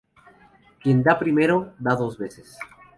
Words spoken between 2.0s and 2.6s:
veces